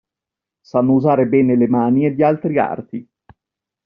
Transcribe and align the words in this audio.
Sanno 0.61 0.93
usare 0.93 1.27
bene 1.27 1.55
le 1.55 1.67
mani 1.67 2.07
e 2.07 2.13
gli 2.13 2.23
altri 2.23 2.57
arti. 2.57 3.07